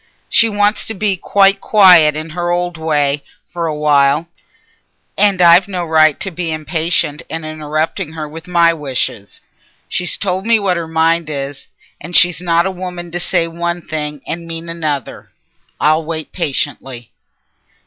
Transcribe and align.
She 0.29 0.49
wants 0.49 0.83
to 0.85 0.95
be 0.95 1.15
quite 1.15 1.61
quiet 1.61 2.15
in 2.15 2.31
her 2.31 2.49
old 2.49 2.75
way 2.75 3.23
for 3.53 3.67
a 3.67 3.75
while. 3.75 4.27
And 5.15 5.39
I've 5.43 5.67
no 5.67 5.85
right 5.85 6.19
to 6.21 6.31
be 6.31 6.51
impatient 6.51 7.21
and 7.29 7.45
interrupting 7.45 8.13
her 8.13 8.27
with 8.27 8.47
my 8.47 8.73
wishes. 8.73 9.41
She's 9.87 10.17
told 10.17 10.47
me 10.47 10.57
what 10.57 10.75
her 10.75 10.87
mind 10.87 11.29
is, 11.29 11.67
and 12.01 12.15
she's 12.15 12.41
not 12.41 12.65
a 12.65 12.71
woman 12.71 13.11
to 13.11 13.19
say 13.19 13.47
one 13.47 13.79
thing 13.83 14.23
and 14.25 14.47
mean 14.47 14.69
another. 14.69 15.29
I'll 15.79 16.03
wait 16.03 16.31
patiently." 16.31 17.11